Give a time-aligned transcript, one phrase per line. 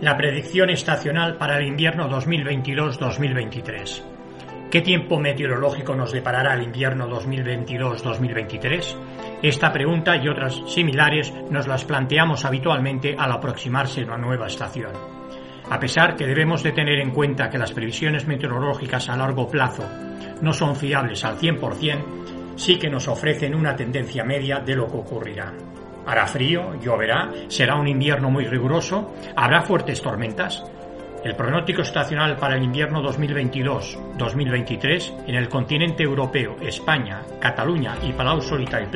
[0.00, 4.02] La predicción estacional para el invierno 2022-2023.
[4.70, 8.96] ¿Qué tiempo meteorológico nos deparará el invierno 2022-2023?
[9.42, 14.92] Esta pregunta y otras similares nos las planteamos habitualmente al aproximarse una nueva estación.
[15.70, 19.84] A pesar que debemos de tener en cuenta que las previsiones meteorológicas a largo plazo
[20.42, 22.29] no son fiables al 100%,
[22.60, 25.50] sí que nos ofrecen una tendencia media de lo que ocurrirá.
[26.06, 30.62] Hará frío, lloverá, será un invierno muy riguroso, habrá fuertes tormentas.
[31.24, 38.42] El pronóstico estacional para el invierno 2022-2023 en el continente europeo, España, Cataluña y Palau
[38.42, 38.88] Solita y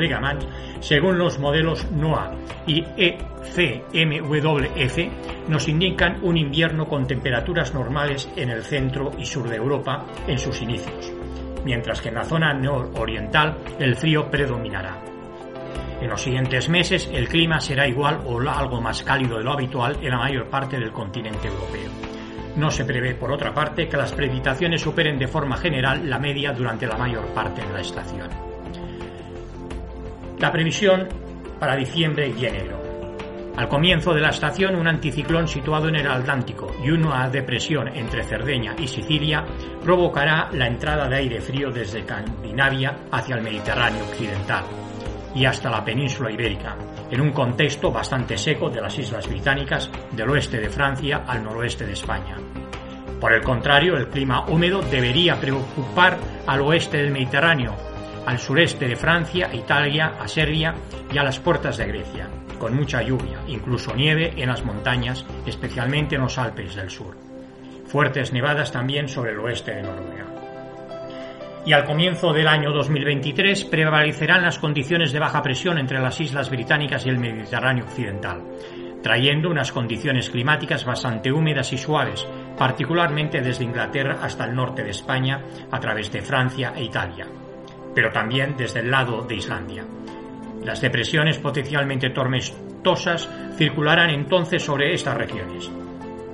[0.80, 2.34] según los modelos NOAA
[2.66, 4.98] y ECMWF,
[5.48, 10.38] nos indican un invierno con temperaturas normales en el centro y sur de Europa en
[10.38, 11.10] sus inicios,
[11.64, 15.02] mientras que en la zona nororiental el frío predominará.
[16.00, 19.96] En los siguientes meses el clima será igual o algo más cálido de lo habitual
[20.02, 21.90] en la mayor parte del continente europeo.
[22.56, 26.52] No se prevé, por otra parte, que las precipitaciones superen de forma general la media
[26.52, 28.28] durante la mayor parte de la estación.
[30.38, 31.08] La previsión
[31.58, 32.83] para diciembre y enero.
[33.56, 38.24] Al comienzo de la estación, un anticiclón situado en el Atlántico y una depresión entre
[38.24, 39.44] Cerdeña y Sicilia
[39.80, 44.64] provocará la entrada de aire frío desde Escandinavia hacia el Mediterráneo occidental
[45.36, 46.76] y hasta la península ibérica,
[47.10, 51.86] en un contexto bastante seco de las islas británicas del oeste de Francia al noroeste
[51.86, 52.36] de España.
[53.20, 57.74] Por el contrario, el clima húmedo debería preocupar al oeste del Mediterráneo,
[58.26, 60.74] al sureste de Francia, Italia, a Serbia
[61.12, 66.16] y a las puertas de Grecia, con mucha lluvia, incluso nieve en las montañas, especialmente
[66.16, 67.16] en los Alpes del sur.
[67.86, 70.34] Fuertes nevadas también sobre el oeste de Noruega
[71.66, 76.50] y al comienzo del año 2023 prevalecerán las condiciones de baja presión entre las islas
[76.50, 78.42] británicas y el Mediterráneo occidental,
[79.02, 82.26] trayendo unas condiciones climáticas bastante húmedas y suaves,
[82.58, 87.26] particularmente desde Inglaterra hasta el norte de España a través de Francia e Italia,
[87.94, 89.84] pero también desde el lado de Islandia.
[90.64, 95.70] Las depresiones potencialmente tormentosas circularán entonces sobre estas regiones.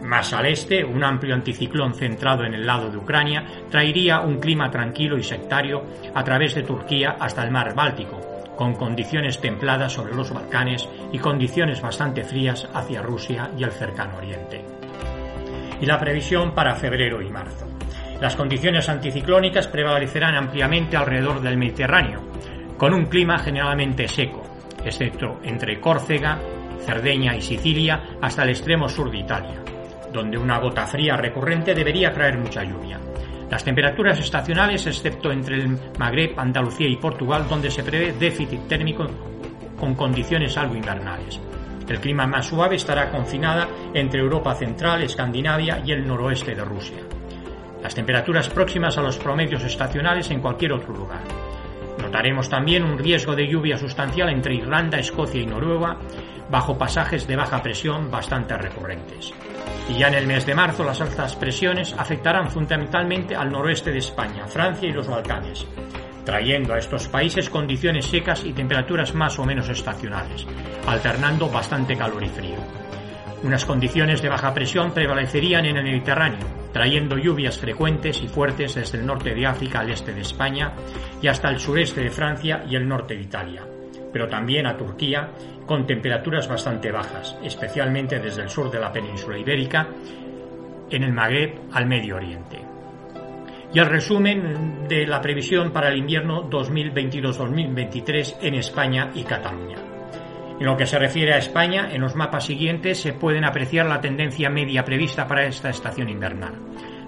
[0.03, 4.70] Más al este, un amplio anticiclón centrado en el lado de Ucrania traería un clima
[4.70, 5.84] tranquilo y sectario
[6.15, 8.19] a través de Turquía hasta el mar Báltico,
[8.56, 14.16] con condiciones templadas sobre los Balcanes y condiciones bastante frías hacia Rusia y el cercano
[14.16, 14.65] Oriente.
[15.81, 17.66] Y la previsión para febrero y marzo.
[18.20, 22.20] Las condiciones anticiclónicas prevalecerán ampliamente alrededor del Mediterráneo,
[22.76, 24.42] con un clima generalmente seco,
[24.84, 26.38] excepto entre Córcega,
[26.84, 29.60] Cerdeña y Sicilia hasta el extremo sur de Italia
[30.12, 32.98] donde una gota fría recurrente debería traer mucha lluvia.
[33.50, 39.06] Las temperaturas estacionales, excepto entre el Magreb, Andalucía y Portugal, donde se prevé déficit térmico
[39.78, 41.41] con condiciones algo invernales.
[41.88, 46.98] El clima más suave estará confinada entre Europa central, Escandinavia y el noroeste de Rusia.
[47.83, 51.23] Las temperaturas próximas a los promedios estacionales en cualquier otro lugar.
[52.01, 55.97] Notaremos también un riesgo de lluvia sustancial entre Irlanda, Escocia y Noruega,
[56.51, 59.33] bajo pasajes de baja presión bastante recurrentes.
[59.89, 63.99] Y ya en el mes de marzo las altas presiones afectarán fundamentalmente al noroeste de
[63.99, 65.67] España, Francia y los Balcanes,
[66.25, 70.47] trayendo a estos países condiciones secas y temperaturas más o menos estacionales,
[70.87, 72.59] alternando bastante calor y frío.
[73.43, 78.98] Unas condiciones de baja presión prevalecerían en el Mediterráneo, trayendo lluvias frecuentes y fuertes desde
[78.98, 80.72] el norte de África al este de España
[81.20, 83.67] y hasta el sureste de Francia y el norte de Italia,
[84.12, 85.31] pero también a Turquía
[85.67, 89.88] con temperaturas bastante bajas, especialmente desde el sur de la península ibérica,
[90.90, 92.58] en el Magreb al Medio Oriente.
[93.73, 99.89] Y el resumen de la previsión para el invierno 2022-2023 en España y Cataluña.
[100.61, 104.03] En lo que se refiere a España, en los mapas siguientes se pueden apreciar la
[104.03, 106.53] tendencia media prevista para esta estación invernal.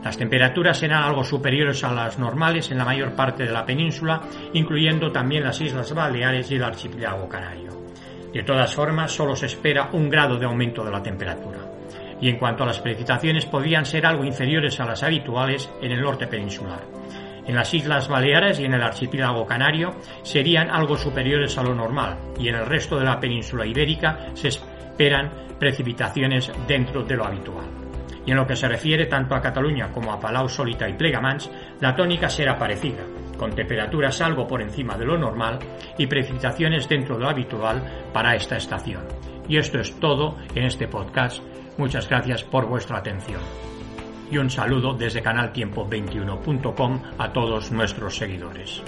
[0.03, 4.23] Las temperaturas serán algo superiores a las normales en la mayor parte de la península,
[4.55, 7.73] incluyendo también las Islas Baleares y el archipiélago canario.
[8.33, 11.59] De todas formas, solo se espera un grado de aumento de la temperatura.
[12.23, 16.01] Y en cuanto a las precipitaciones, podrían ser algo inferiores a las habituales en el
[16.01, 16.92] norte peninsular.
[17.47, 22.17] En las Islas Baleares y en el archipiélago canario serían algo superiores a lo normal
[22.39, 27.67] y en el resto de la península ibérica se esperan precipitaciones dentro de lo habitual.
[28.25, 31.51] Y en lo que se refiere tanto a Cataluña como a Palau Solita y Plegamans,
[31.81, 33.03] la tónica será parecida,
[33.37, 35.59] con temperaturas algo por encima de lo normal
[35.99, 39.03] y precipitaciones dentro de lo habitual para esta estación.
[39.49, 41.43] Y esto es todo en este podcast.
[41.79, 43.41] Muchas gracias por vuestra atención.
[44.33, 48.83] Y un saludo desde canaltiempo21.com a todos nuestros seguidores.